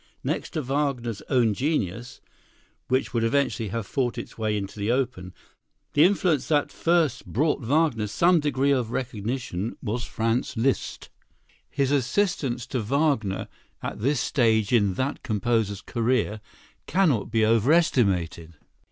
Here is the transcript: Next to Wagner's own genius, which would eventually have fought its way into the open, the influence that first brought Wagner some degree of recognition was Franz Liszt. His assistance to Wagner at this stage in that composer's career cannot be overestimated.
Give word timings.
Next 0.23 0.49
to 0.53 0.63
Wagner's 0.63 1.21
own 1.29 1.53
genius, 1.53 2.21
which 2.87 3.13
would 3.13 3.23
eventually 3.23 3.69
have 3.69 3.85
fought 3.85 4.17
its 4.17 4.35
way 4.35 4.57
into 4.57 4.79
the 4.79 4.89
open, 4.89 5.31
the 5.93 6.03
influence 6.05 6.47
that 6.47 6.71
first 6.71 7.27
brought 7.27 7.61
Wagner 7.61 8.07
some 8.07 8.39
degree 8.39 8.71
of 8.71 8.89
recognition 8.89 9.77
was 9.79 10.03
Franz 10.03 10.57
Liszt. 10.57 11.11
His 11.69 11.91
assistance 11.91 12.65
to 12.65 12.79
Wagner 12.79 13.47
at 13.83 13.99
this 13.99 14.19
stage 14.19 14.73
in 14.73 14.95
that 14.95 15.21
composer's 15.21 15.83
career 15.83 16.41
cannot 16.87 17.29
be 17.29 17.45
overestimated. 17.45 18.55